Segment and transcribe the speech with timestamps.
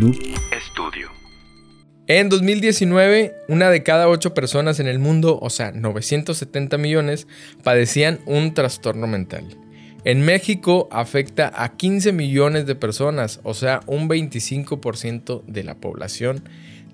[0.00, 0.16] Noob
[0.72, 1.10] Studio.
[2.06, 7.26] En 2019, una de cada ocho personas en el mundo, o sea, 970 millones,
[7.62, 9.44] padecían un trastorno mental.
[10.04, 16.44] En México afecta a 15 millones de personas, o sea, un 25% de la población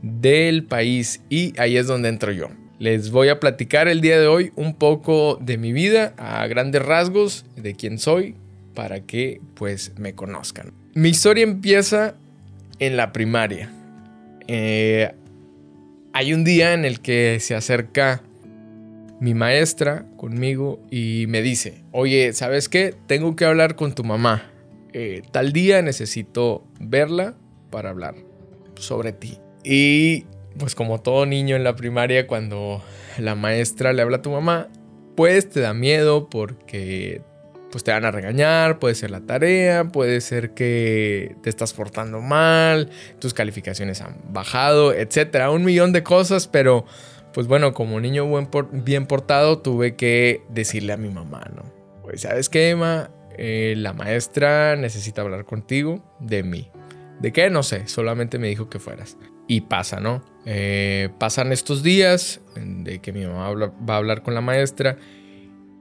[0.03, 1.21] del país.
[1.29, 2.49] Y ahí es donde entro yo.
[2.81, 6.85] Les voy a platicar el día de hoy un poco de mi vida, a grandes
[6.85, 8.35] rasgos, de quién soy,
[8.75, 10.73] para que pues me conozcan.
[10.95, 12.17] Mi historia empieza
[12.79, 13.71] en la primaria.
[14.49, 15.13] Eh,
[16.13, 18.23] hay un día en el que se acerca
[19.21, 22.95] mi maestra conmigo y me dice, oye, ¿sabes qué?
[23.07, 24.51] Tengo que hablar con tu mamá.
[24.93, 27.35] Eh, tal día necesito verla
[27.71, 28.15] para hablar
[28.77, 29.39] sobre ti.
[29.65, 30.25] Y
[30.59, 32.83] pues como todo niño en la primaria, cuando
[33.19, 34.69] la maestra le habla a tu mamá,
[35.17, 37.23] pues te da miedo porque
[37.71, 42.21] pues te van a regañar, puede ser la tarea, puede ser que te estás portando
[42.21, 46.87] mal, tus calificaciones han bajado, etcétera, un millón de cosas, pero
[47.33, 48.27] pues bueno, como niño
[48.73, 51.65] bien portado tuve que decirle a mi mamá, ¿no?
[52.03, 56.71] Pues sabes qué, Emma, eh, la maestra necesita hablar contigo de mí.
[57.21, 57.51] ¿De qué?
[57.51, 59.19] No sé, solamente me dijo que fueras.
[59.49, 60.25] Y pasa, ¿no?
[60.45, 64.97] Eh, pasan estos días de que mi mamá va a hablar con la maestra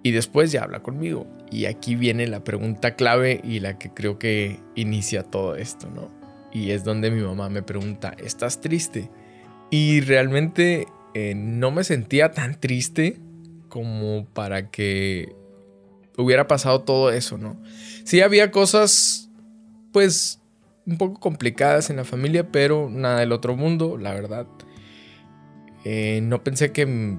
[0.03, 1.25] y después ya habla conmigo.
[1.51, 6.11] Y aquí viene la pregunta clave y la que creo que inicia todo esto, ¿no?
[6.51, 9.09] Y es donde mi mamá me pregunta, ¿estás triste?
[9.69, 13.19] Y realmente eh, no me sentía tan triste
[13.69, 15.35] como para que
[16.17, 17.61] hubiera pasado todo eso, ¿no?
[18.03, 19.29] Sí había cosas,
[19.91, 20.41] pues,
[20.85, 24.47] un poco complicadas en la familia, pero nada del otro mundo, la verdad.
[25.83, 27.17] Eh, no pensé que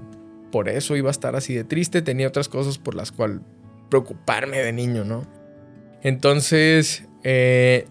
[0.50, 3.40] por eso iba a estar así de triste, tenía otras cosas por las cuales
[3.88, 5.26] preocuparme de niño, ¿no?
[6.02, 7.86] Entonces, eh,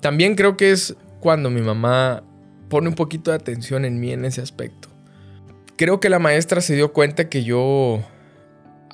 [0.00, 2.22] también creo que es cuando mi mamá
[2.68, 4.88] pone un poquito de atención en mí en ese aspecto.
[5.76, 8.02] Creo que la maestra se dio cuenta que yo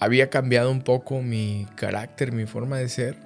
[0.01, 3.17] había cambiado un poco mi carácter, mi forma de ser.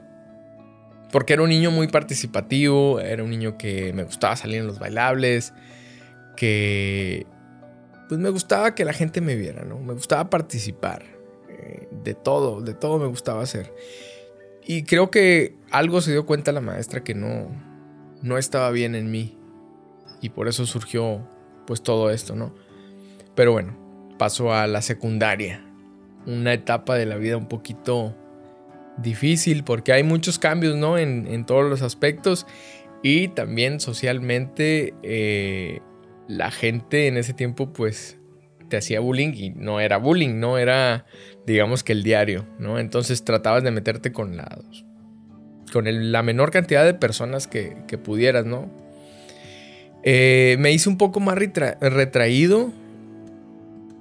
[1.11, 4.79] Porque era un niño muy participativo, era un niño que me gustaba salir en los
[4.79, 5.55] bailables,
[6.37, 7.27] que
[8.09, 9.79] pues me gustaba que la gente me viera, ¿no?
[9.79, 11.16] Me gustaba participar.
[11.91, 13.75] De todo, de todo me gustaba hacer.
[14.65, 17.49] Y creo que algo se dio cuenta la maestra que no,
[18.23, 19.39] no estaba bien en mí.
[20.21, 21.29] Y por eso surgió
[21.67, 22.55] pues todo esto, ¿no?
[23.35, 23.77] Pero bueno,
[24.19, 25.65] paso a la secundaria.
[26.27, 28.17] Una etapa de la vida un poquito
[28.99, 30.99] difícil porque hay muchos cambios, ¿no?
[30.99, 32.47] En, en todos los aspectos.
[33.03, 35.81] Y también socialmente eh,
[36.29, 38.19] la gente en ese tiempo pues
[38.69, 41.07] te hacía bullying y no era bullying, no era
[41.47, 42.79] digamos que el diario, ¿no?
[42.79, 44.59] Entonces tratabas de meterte con la,
[45.73, 48.71] con la menor cantidad de personas que, pudieras, ¿no?
[50.03, 52.73] Eh, me hice un poco más retraído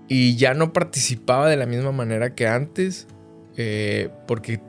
[0.07, 3.07] y ya no participaba de la misma manera que antes
[3.57, 4.59] eh, porque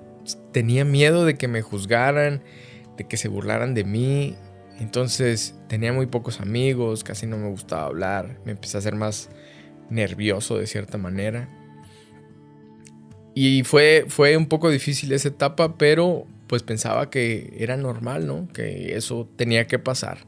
[0.53, 2.43] tenía miedo de que me juzgaran,
[2.97, 4.35] de que se burlaran de mí
[4.79, 9.31] entonces tenía muy pocos amigos, casi no me gustaba hablar, me empecé a hacer más
[9.91, 11.49] nervioso de cierta manera.
[13.35, 18.49] Y fue, fue un poco difícil esa etapa, pero pues pensaba que era normal, ¿no?
[18.53, 20.19] Que eso tenía que pasar.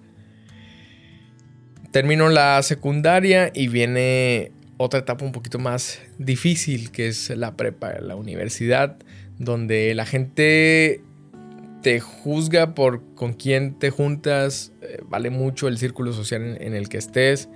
[1.90, 7.98] Termino la secundaria y viene otra etapa un poquito más difícil, que es la prepa,
[8.00, 8.98] la universidad,
[9.38, 11.02] donde la gente
[11.82, 16.88] te juzga por con quién te juntas, eh, vale mucho el círculo social en, el
[16.88, 17.48] que estés.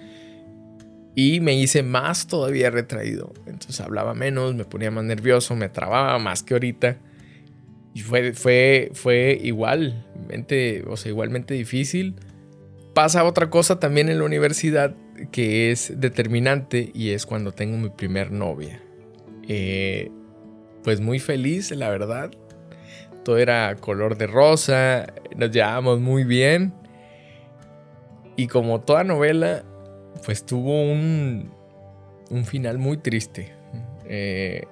[1.15, 3.33] Y me hice más todavía retraído.
[3.47, 6.99] Entonces hablaba menos, me ponía más nervioso, me trababa más que ahorita.
[7.95, 12.17] Y fue, fue, fue igualmente, o sea, igualmente difícil.
[12.95, 14.95] Pasa otra cosa también en la universidad
[15.31, 18.83] que es determinante y es cuando tengo mi primer novia.
[19.49, 20.11] Eh,
[20.83, 22.31] pues muy feliz, la verdad
[23.23, 25.07] todo era color de rosa,
[25.37, 26.75] nos llevábamos muy bien.
[28.37, 29.65] Y como toda novela,
[30.25, 31.51] pues tuvo un,
[32.31, 33.53] un final muy triste.
[34.07, 34.65] Eh,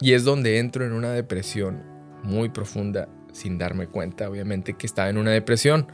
[0.00, 1.82] y es donde entro en una depresión
[2.22, 5.86] muy profunda sin darme cuenta, obviamente, que estaba en una depresión.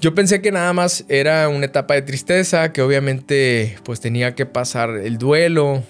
[0.00, 4.46] Yo pensé que nada más era una etapa de tristeza, que obviamente pues tenía que
[4.46, 5.82] pasar el duelo.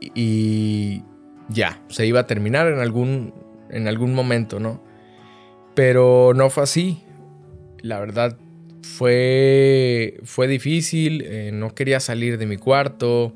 [0.00, 1.04] Y,
[1.48, 3.32] ya, se iba a terminar en algún,
[3.70, 4.82] en algún momento, ¿no?
[5.74, 7.04] Pero no fue así.
[7.80, 8.36] La verdad
[8.82, 13.34] fue, fue difícil, eh, no quería salir de mi cuarto,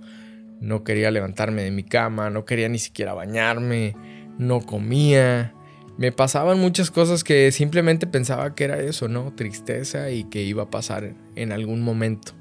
[0.60, 3.94] no quería levantarme de mi cama, no quería ni siquiera bañarme,
[4.38, 5.54] no comía.
[5.98, 9.32] me pasaban muchas cosas que simplemente pensaba que era eso, ¿no?
[9.34, 12.32] Tristeza y que iba a pasar en algún momento.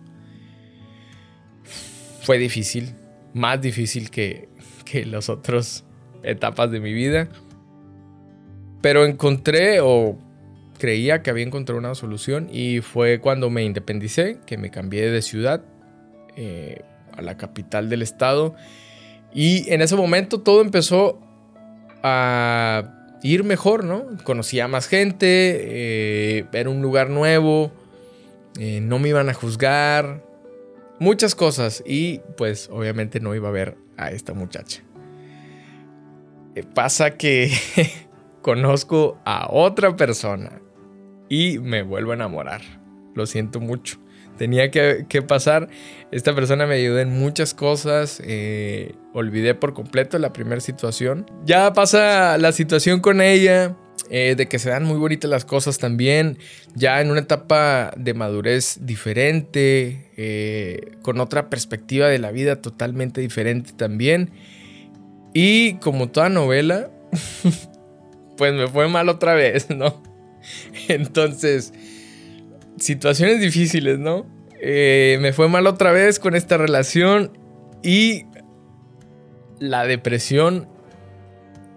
[2.22, 2.96] Fue difícil,
[3.34, 4.50] más difícil que,
[4.84, 5.86] que las otras
[6.24, 7.30] etapas de mi vida.
[8.82, 10.18] Pero encontré o
[10.78, 15.22] creía que había encontrado una solución y fue cuando me independicé, que me cambié de
[15.22, 15.64] ciudad
[16.36, 16.82] eh,
[17.14, 18.56] a la capital del estado.
[19.34, 21.20] Y en ese momento todo empezó
[22.04, 24.06] a ir mejor, ¿no?
[24.24, 27.72] Conocía más gente, eh, era un lugar nuevo,
[28.60, 30.24] eh, no me iban a juzgar,
[31.00, 34.82] muchas cosas y pues obviamente no iba a ver a esta muchacha.
[36.56, 37.52] Eh, pasa que
[38.42, 40.62] conozco a otra persona
[41.30, 42.62] y me vuelvo a enamorar.
[43.14, 44.00] Lo siento mucho
[44.38, 45.70] tenía que, pasar.
[46.12, 48.22] Esta persona me ayudó en muchas cosas.
[48.24, 51.26] Eh, olvidé por completo la primera situación.
[51.46, 53.76] Ya pasa la situación con ella.
[54.12, 56.38] Eh, de que se dan muy bonitas las cosas también,
[56.76, 63.20] ya en una etapa de madurez diferente, eh, con otra perspectiva de la vida totalmente
[63.20, 64.30] diferente también.
[65.34, 66.92] Y como toda novela,
[68.38, 70.04] pues me fue mal otra vez, ¿no?
[70.88, 71.74] Entonces,
[72.78, 74.26] situaciones difíciles, ¿no?
[74.62, 77.38] Eh, me fue mal otra vez con esta relación
[77.84, 78.26] y
[79.60, 80.68] la depresión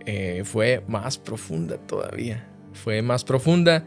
[0.07, 2.49] eh, fue más profunda todavía.
[2.73, 3.85] Fue más profunda.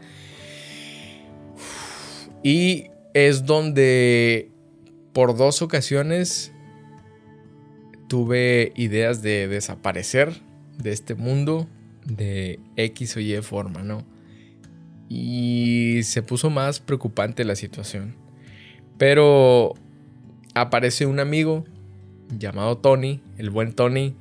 [2.42, 4.50] Y es donde
[5.12, 6.52] por dos ocasiones
[8.08, 10.42] tuve ideas de desaparecer
[10.78, 11.68] de este mundo
[12.04, 14.11] de X o Y forma, ¿no?
[15.14, 18.16] Y se puso más preocupante la situación.
[18.96, 19.74] Pero
[20.54, 21.66] aparece un amigo
[22.38, 24.16] llamado Tony, el buen Tony,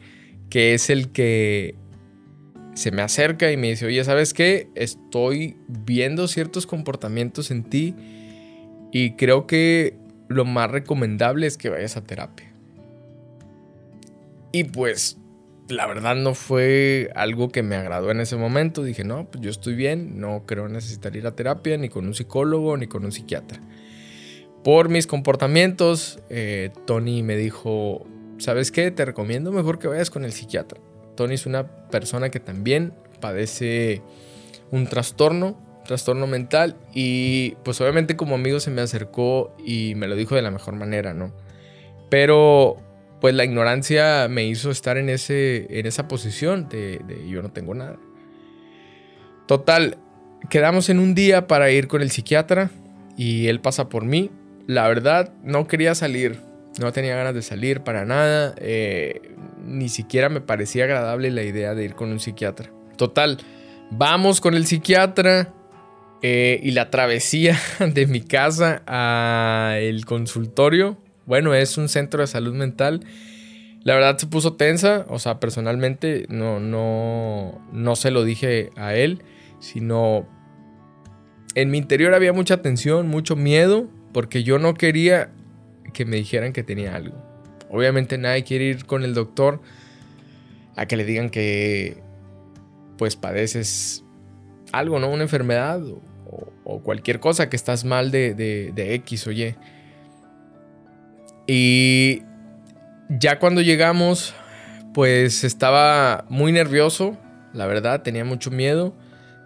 [0.50, 1.76] que es el que
[2.74, 4.68] se me acerca y me dice, oye, ¿sabes qué?
[4.76, 7.96] Estoy viendo ciertos comportamientos en ti
[8.92, 9.96] y creo que
[10.28, 12.52] lo más recomendable es que vayas a terapia.
[14.52, 15.20] Y pues
[15.71, 18.83] la verdad no fue algo que me agradó en ese momento.
[18.83, 22.13] Dije, no, pues yo estoy bien, no creo necesitar ir a terapia ni con un
[22.13, 23.59] psicólogo ni con un psiquiatra.
[24.63, 28.06] Por mis comportamientos, eh, Tony me dijo,
[28.38, 28.91] ¿sabes qué?
[28.91, 30.79] Te recomiendo mejor que vayas con el psiquiatra.
[31.15, 34.01] Tony es una persona que también padece
[34.69, 40.15] un trastorno, trastorno mental, y pues obviamente como amigo se me acercó y me lo
[40.15, 41.33] dijo de la mejor manera, ¿no?
[42.09, 42.77] Pero
[43.21, 47.75] pues la ignorancia me hizo estar en, ese, en esa posición de, yo no tengo
[47.75, 47.97] nada.
[49.47, 50.00] Total,
[50.50, 52.71] quedamos en un día para ir con el psiquiatra
[53.15, 54.31] y él pasa por mí.
[54.65, 56.41] La verdad, no quería salir,
[56.79, 59.21] no tenía ganas de salir para nada, eh,
[59.63, 62.71] ni siquiera me parecía agradable la idea de ir con un psiquiatra.
[62.97, 63.38] Total,
[63.91, 65.53] vamos con el psiquiatra
[66.23, 70.97] eh, y la travesía de mi casa al consultorio
[71.31, 73.06] bueno, es un centro de salud mental.
[73.86, 78.95] La verdad se puso tensa, o sea, personalmente no, no, no se lo dije a
[78.95, 79.24] él,
[79.62, 80.28] sino
[81.56, 85.31] en mi interior había mucha tensión, mucho miedo, porque yo no quería
[85.94, 87.16] que me dijeran que tenía algo.
[87.69, 89.62] Obviamente nadie quiere ir con el doctor
[90.75, 92.04] a que le digan que
[92.98, 94.04] pues padeces
[94.74, 95.10] algo, ¿no?
[95.10, 95.81] Una enfermedad
[96.66, 99.56] o, cualquier cosa, que estás mal de, de X o Y.
[101.54, 102.24] Y
[103.10, 104.34] ya cuando llegamos,
[104.94, 107.18] pues estaba muy nervioso,
[107.52, 108.96] la verdad, tenía mucho miedo.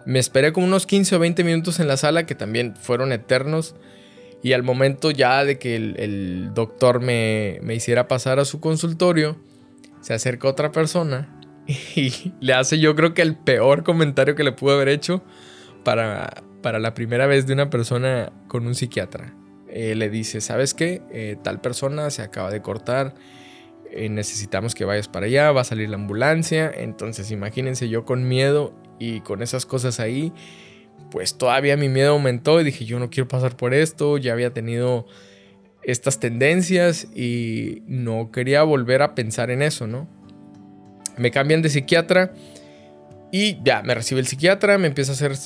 [0.04, 3.74] Me esperé como unos 15 o 20 minutos en la sala, que también fueron eternos.
[4.40, 9.36] Y al momento ya de que el, doctor me, me, hiciera pasar a su consultorio,
[10.00, 14.52] se acerca otra persona y le hace yo creo que el peor comentario que le
[14.52, 15.24] pudo haber hecho
[15.82, 19.34] para, para la primera vez de una persona con un psiquiatra.
[19.78, 21.02] Eh, le dice, ¿sabes qué?
[21.12, 23.12] Eh, tal persona se acaba de cortar,
[23.92, 28.26] eh, necesitamos que vayas para allá, va a salir la ambulancia, entonces imagínense yo con
[28.26, 30.32] miedo y con esas cosas ahí,
[31.10, 34.54] pues todavía mi miedo aumentó y dije, yo no quiero pasar por esto, ya había
[34.54, 35.06] tenido
[35.82, 40.08] estas tendencias y no quería volver a pensar en eso, ¿no?
[41.18, 42.32] Me cambian de psiquiatra
[43.30, 45.36] y ya me recibe el psiquiatra, me empieza a hacer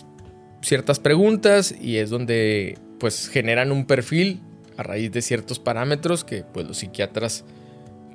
[0.62, 4.40] ciertas preguntas y es donde pues generan un perfil
[4.76, 7.45] a raíz de ciertos parámetros que pues los psiquiatras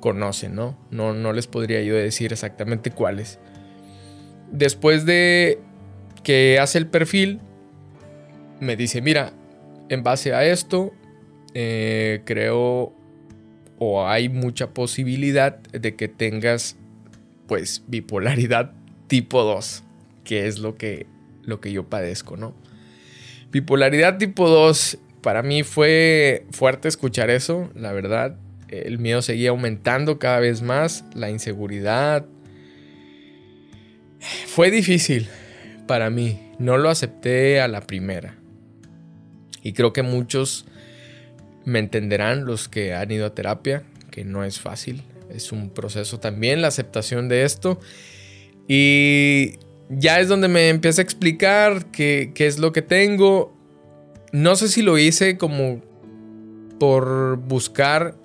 [0.00, 0.78] conocen, ¿no?
[0.90, 3.38] No, no les podría yo decir exactamente cuáles.
[4.50, 5.58] Después de
[6.22, 7.40] que hace el perfil,
[8.60, 9.32] me dice, mira,
[9.88, 10.92] en base a esto,
[11.54, 12.94] eh, creo
[13.78, 16.76] o hay mucha posibilidad de que tengas
[17.46, 18.72] pues bipolaridad
[19.06, 19.82] tipo 2.
[20.24, 21.06] qué es lo que,
[21.42, 22.54] lo que yo padezco, ¿no?
[23.56, 28.36] Bipolaridad tipo 2, para mí fue fuerte escuchar eso, la verdad.
[28.68, 32.26] El miedo seguía aumentando cada vez más, la inseguridad.
[34.44, 35.26] Fue difícil
[35.86, 38.36] para mí, no lo acepté a la primera.
[39.62, 40.66] Y creo que muchos
[41.64, 46.20] me entenderán los que han ido a terapia, que no es fácil, es un proceso
[46.20, 47.80] también la aceptación de esto.
[48.68, 49.54] Y
[49.88, 53.56] ya es donde me empieza a explicar qué, qué es lo que tengo.
[54.32, 55.80] No sé si lo hice como
[56.78, 58.16] por buscar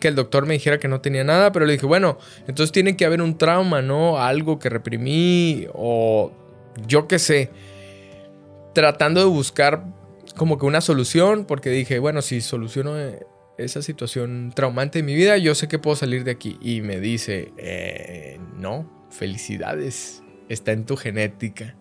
[0.00, 2.96] que el doctor me dijera que no tenía nada, pero le dije, bueno, entonces tiene
[2.96, 4.18] que haber un trauma, ¿no?
[4.18, 6.32] Algo que reprimí o
[6.86, 7.50] yo qué sé.
[8.74, 9.84] Tratando de buscar
[10.36, 12.94] como que una solución, porque dije, bueno, si soluciono
[13.56, 16.58] esa situación traumante en mi vida, yo sé que puedo salir de aquí.
[16.60, 21.74] Y me dice, eh, no, felicidades, está en tu genética.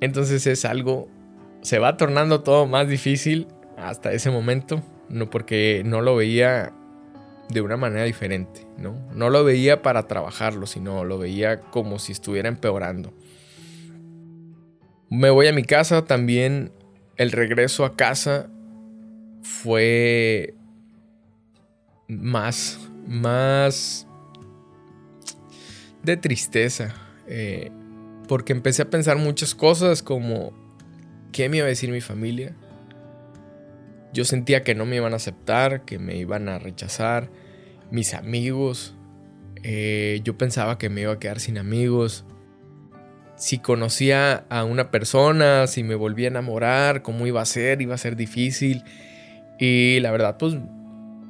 [0.00, 1.08] Entonces es algo,
[1.62, 6.72] se va tornando todo más difícil hasta ese momento, no porque no lo veía
[7.48, 8.94] de una manera diferente, ¿no?
[9.14, 13.12] No lo veía para trabajarlo, sino lo veía como si estuviera empeorando.
[15.10, 16.72] Me voy a mi casa, también
[17.16, 18.50] el regreso a casa
[19.42, 20.54] fue
[22.06, 24.06] más, más
[26.02, 26.94] de tristeza.
[27.28, 27.70] Eh,
[28.26, 30.52] porque empecé a pensar muchas cosas como,
[31.32, 32.54] ¿qué me iba a decir mi familia?
[34.12, 37.30] Yo sentía que no me iban a aceptar, que me iban a rechazar.
[37.90, 38.94] Mis amigos.
[39.62, 42.24] Eh, yo pensaba que me iba a quedar sin amigos.
[43.36, 47.94] Si conocía a una persona, si me volvía a enamorar, cómo iba a ser, iba
[47.94, 48.82] a ser difícil.
[49.58, 50.56] Y la verdad, pues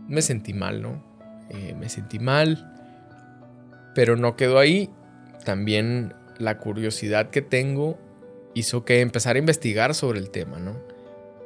[0.08, 1.02] me sentí mal, ¿no?
[1.50, 2.72] Eh, me sentí mal.
[3.94, 4.90] Pero no quedó ahí.
[5.44, 7.98] También la curiosidad que tengo
[8.54, 10.80] hizo que empezar a investigar sobre el tema, ¿no?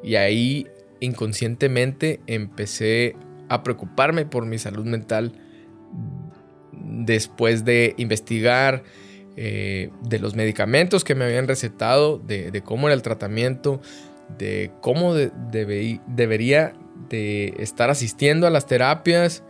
[0.03, 0.67] Y ahí
[1.01, 3.17] inconscientemente empecé
[3.49, 5.33] a preocuparme por mi salud mental
[6.73, 8.83] después de investigar
[9.37, 13.81] eh, de los medicamentos que me habían recetado, de, cómo era el tratamiento,
[14.39, 16.73] de cómo debería
[17.09, 19.43] de estar asistiendo a las terapias,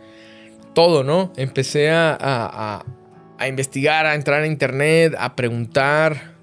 [0.73, 1.31] todo, ¿no?
[1.37, 2.83] Empecé a
[3.41, 6.33] investigar, a entrar a internet, a preguntar,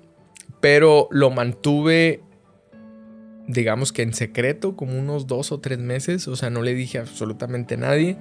[0.60, 2.22] pero lo mantuve
[3.52, 6.98] digamos que en secreto, como unos dos o tres meses, o sea, no le dije
[6.98, 8.16] absolutamente a nadie.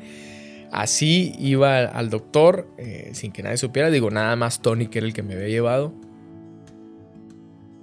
[0.72, 5.08] Así iba al doctor, eh, sin que nadie supiera, digo, nada más Tony, que era
[5.08, 5.94] el que me había llevado.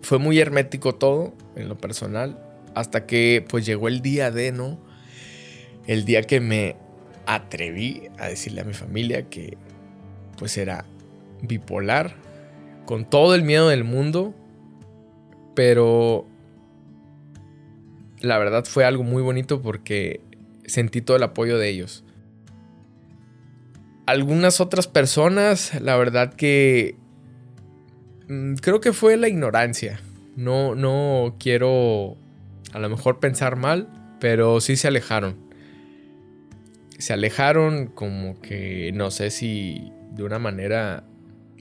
[0.02, 2.38] Fue muy hermético todo, en lo personal,
[2.74, 4.78] hasta que pues llegó el día de, ¿no?
[5.86, 6.76] El día que me
[7.26, 9.56] atreví a decirle a mi familia que
[10.36, 10.84] pues era
[11.42, 12.14] bipolar,
[12.84, 14.34] con todo el miedo del mundo,
[15.54, 16.26] pero
[18.20, 20.20] la verdad fue algo muy bonito porque
[20.64, 22.04] sentí todo el apoyo de ellos.
[24.06, 26.96] Algunas otras personas, la verdad que
[28.28, 30.00] mm, creo que fue la ignorancia.
[30.36, 32.16] No, no quiero
[32.72, 33.88] a lo mejor pensar mal,
[34.20, 35.36] pero sí se alejaron.
[36.98, 41.04] Se alejaron como que no sé si de una manera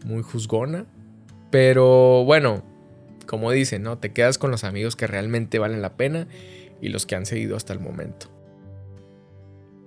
[0.05, 0.85] muy juzgona,
[1.51, 2.63] pero bueno,
[3.25, 3.97] como dicen, ¿no?
[3.97, 6.27] Te quedas con los amigos que realmente valen la pena
[6.81, 8.27] y los que han seguido hasta el momento.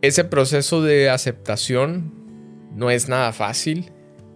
[0.03, 2.13] Ese proceso de aceptación
[2.75, 3.91] no es nada fácil.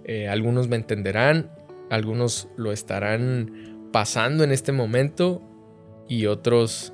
[0.04, 1.50] Eh, algunos me entenderán,
[1.90, 5.42] algunos lo estarán pasando en este momento
[6.08, 6.92] y otros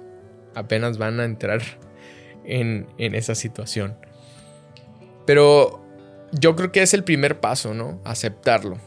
[0.55, 1.63] apenas van a entrar
[2.45, 3.97] en, en esa situación.
[5.25, 5.88] Pero
[6.33, 8.01] yo creo que es el primer paso, ¿no?
[8.05, 8.79] Aceptarlo.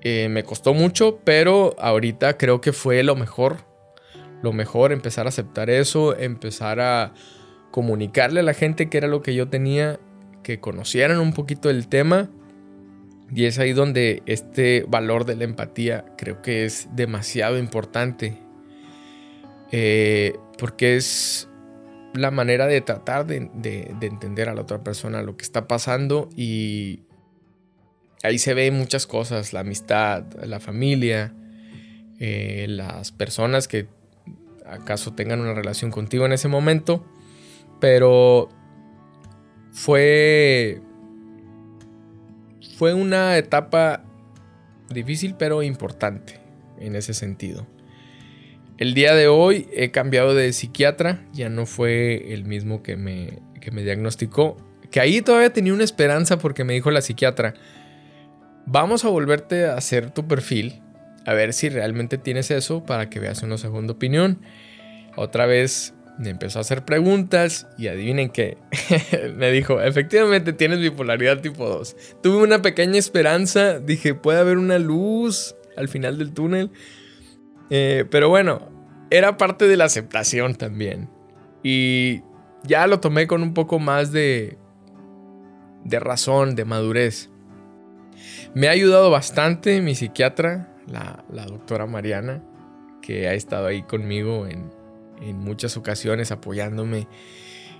[0.00, 3.58] Eh, me costó mucho, pero ahorita creo que fue lo mejor.
[4.42, 7.12] Lo mejor, empezar a aceptar eso, empezar a
[7.70, 9.98] comunicarle a la gente que era lo que yo tenía,
[10.42, 12.30] que conocieran un poquito el tema.
[13.34, 18.38] Y es ahí donde este valor de la empatía creo que es demasiado importante.
[19.70, 21.48] Eh, porque es
[22.14, 26.28] la manera de tratar de, de entender a la otra persona lo que está pasando
[26.36, 27.02] y
[28.22, 31.34] ahí se ven muchas cosas, la amistad, la familia,
[32.18, 33.86] eh, las personas que
[34.66, 37.04] acaso tengan una relación contigo en ese momento,
[37.80, 38.48] pero
[39.70, 40.80] fue
[42.76, 44.04] fue una etapa
[44.90, 46.40] difícil pero importante
[46.78, 47.66] en ese sentido.
[48.78, 53.40] El día de hoy he cambiado de psiquiatra, ya no fue el mismo que me,
[53.60, 54.56] que me diagnosticó,
[54.92, 57.54] que ahí todavía tenía una esperanza porque me dijo la psiquiatra,
[58.66, 60.80] vamos a volverte a hacer tu perfil,
[61.26, 64.38] a ver si realmente tienes eso para que veas una segunda opinión.
[65.16, 68.58] Otra vez me empezó a hacer preguntas y adivinen qué.
[69.36, 71.96] me dijo, efectivamente tienes bipolaridad tipo 2.
[72.22, 76.70] Tuve una pequeña esperanza, dije, puede haber una luz al final del túnel.
[77.70, 78.68] Eh, pero bueno,
[79.10, 81.08] era parte de la aceptación también.
[81.62, 82.22] Y
[82.64, 84.58] ya lo tomé con un poco más de,
[85.84, 87.30] de razón, de madurez.
[88.54, 92.42] Me ha ayudado bastante mi psiquiatra, la, doctora Mariana,
[93.02, 94.76] que ha estado ahí conmigo en,
[95.36, 97.08] muchas ocasiones apoyándome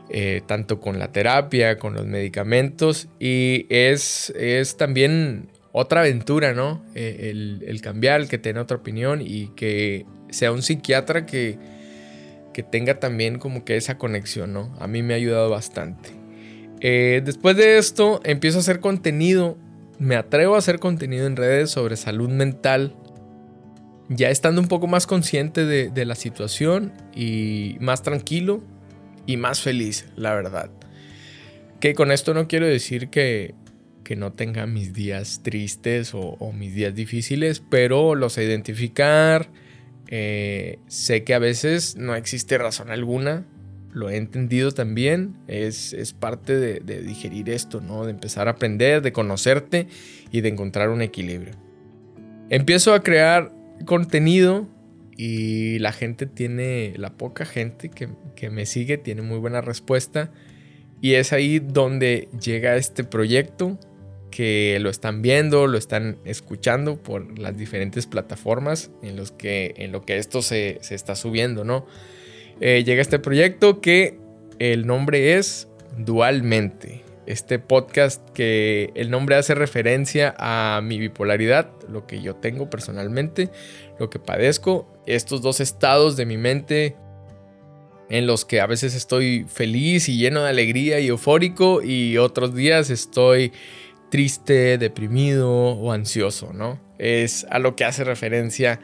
[0.09, 6.85] eh, tanto con la terapia, con los medicamentos y es, es también otra aventura, ¿no?
[6.95, 7.31] Eh,
[7.67, 11.59] el, cambiar, el que tenga otra opinión y que sea un psiquiatra que,
[12.53, 14.75] que tenga también como que esa conexión, ¿no?
[14.79, 16.11] A mí me ha ayudado bastante.
[16.81, 19.57] Eh, después de esto, empiezo a hacer contenido.
[19.99, 22.95] Me atrevo a hacer contenido en redes sobre salud mental.
[24.09, 28.63] Ya estando un poco más consciente de, de la situación y más tranquilo
[29.27, 30.71] y más feliz, la verdad.
[31.81, 33.55] Que con esto no quiero decir que,
[34.09, 39.51] que no tenga mis días tristes o, mis días difíciles, pero los sé identificar.
[40.07, 43.45] Eh, sé que a veces no existe razón alguna.
[43.93, 45.37] Lo he entendido también.
[45.47, 48.07] Es, es parte de, de, digerir esto, ¿no?
[48.07, 49.89] De empezar a aprender, de conocerte
[50.33, 51.53] y de encontrar un equilibrio.
[52.49, 53.53] Empiezo a crear
[53.85, 54.67] contenido
[55.19, 60.31] y la gente tiene, la poca gente que, que me sigue tiene muy buena respuesta.
[61.03, 63.79] Y es ahí donde llega este proyecto
[64.31, 69.93] que lo están viendo, lo están escuchando por las diferentes plataformas en, los que, en
[69.93, 71.87] lo que esto se, está subiendo, ¿no?
[72.61, 74.19] Eh, llega este proyecto que
[74.59, 77.03] el nombre es Dualmente.
[77.27, 83.51] Este podcast que el nombre hace referencia a mi bipolaridad, lo que yo tengo personalmente,
[83.99, 86.97] lo que padezco, estos dos estados de mi mente
[88.09, 92.55] en los que a veces estoy feliz y lleno de alegría y eufórico y otros
[92.55, 93.53] días estoy
[94.11, 96.81] triste, deprimido o ansioso, ¿no?
[96.99, 98.81] Es a lo que hace referencia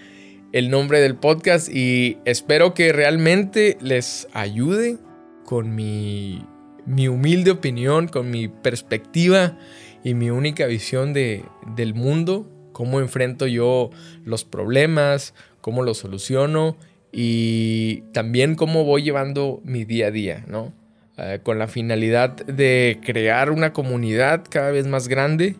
[0.52, 4.98] el nombre del podcast y espero que realmente les ayude
[5.44, 6.46] con mi,
[6.86, 9.58] mi humilde opinión, con mi perspectiva
[10.04, 13.90] y mi única visión de, del mundo, cómo enfrento yo
[14.24, 16.76] los problemas, cómo los soluciono
[17.10, 20.72] y también cómo voy llevando mi día a día, ¿no?
[21.16, 25.54] Eh, con la finalidad de crear una comunidad cada vez más grande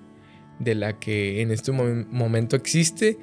[0.58, 3.18] de la que en este momento existe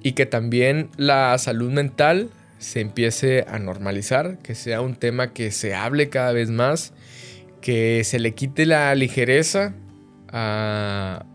[0.00, 5.50] y que también la salud mental se empiece a normalizar, que sea un tema que
[5.50, 6.92] se hable cada vez más,
[7.60, 9.74] que se le quite la ligereza
[10.28, 11.26] a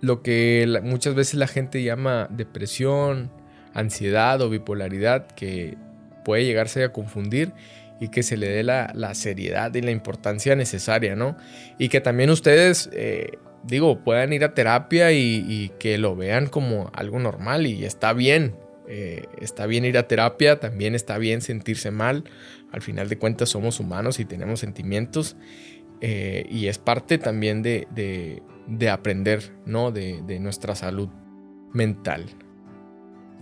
[0.00, 3.30] lo que muchas veces la gente llama depresión,
[3.74, 5.76] ansiedad o bipolaridad, que
[6.24, 7.52] puede llegarse a confundir
[8.02, 11.36] y que se le dé la, seriedad y la importancia necesaria, ¿no?
[11.78, 16.90] Y que también ustedes, eh, digo, puedan ir a terapia y, que lo vean como
[16.94, 18.56] algo normal y está bien.
[18.88, 22.24] Eh, está bien ir a terapia, también está bien sentirse mal.
[22.72, 25.36] Al final de cuentas somos humanos y tenemos sentimientos.
[26.00, 27.86] Eh, y es parte también de,
[28.66, 29.92] de, aprender, ¿no?
[29.92, 31.08] De, de nuestra salud
[31.72, 32.26] mental.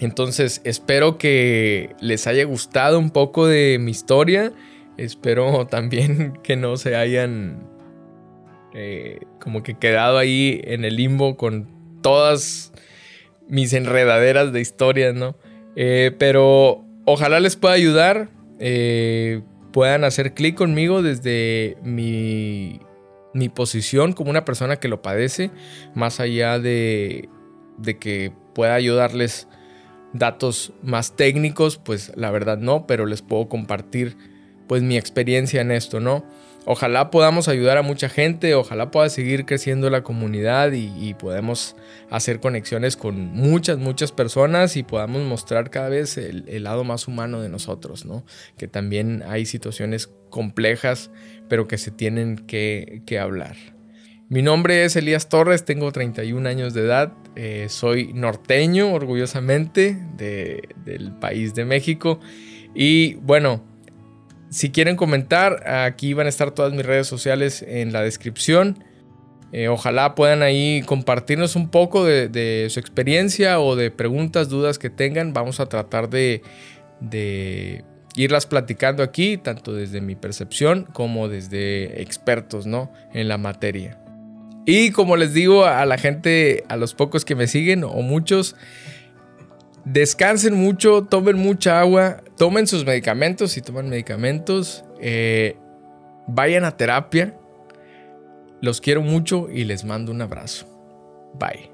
[0.00, 4.52] Entonces espero que les haya gustado un poco de mi historia.
[4.96, 7.68] Espero también que no se hayan
[8.72, 11.68] eh, como que quedado ahí en el limbo con
[12.02, 12.72] todas
[13.46, 15.36] mis enredaderas de historias, ¿no?
[15.76, 18.30] Eh, pero ojalá les pueda ayudar.
[18.58, 22.80] Eh, puedan hacer clic conmigo desde mi,
[23.34, 25.50] mi posición como una persona que lo padece,
[25.94, 27.28] más allá de,
[27.78, 29.46] de que pueda ayudarles
[30.12, 34.16] datos más técnicos, pues la verdad no, pero les puedo compartir
[34.66, 36.24] pues mi experiencia en esto, ¿no?
[36.66, 41.74] Ojalá podamos ayudar a mucha gente, ojalá pueda seguir creciendo la comunidad y, podemos
[42.10, 47.40] hacer conexiones con muchas, muchas personas y podamos mostrar cada vez el, lado más humano
[47.40, 48.24] de nosotros, ¿no?
[48.58, 51.10] Que también hay situaciones complejas,
[51.48, 53.56] pero que se tienen que, que hablar.
[54.30, 61.10] Mi nombre es Elías Torres, tengo 31 años de edad, eh, soy norteño orgullosamente del
[61.18, 62.20] país de México
[62.72, 63.60] y bueno,
[64.48, 68.84] si quieren comentar, aquí van a estar todas mis redes sociales en la descripción.
[69.50, 74.90] Eh, ojalá puedan ahí compartirnos un poco de, su experiencia o de preguntas, dudas que
[74.90, 75.32] tengan.
[75.32, 76.42] Vamos a tratar de,
[77.00, 77.82] de
[78.14, 82.92] irlas platicando aquí, tanto desde mi percepción como desde expertos ¿no?
[83.12, 83.99] en la materia.
[84.70, 88.54] Y como les digo a la gente, a los pocos que me siguen o muchos,
[89.84, 95.56] descansen mucho, tomen mucha agua, tomen sus medicamentos si toman medicamentos, eh,
[96.28, 97.36] vayan a terapia.
[98.60, 100.68] Los quiero mucho y les mando un abrazo.
[101.34, 101.69] Bye.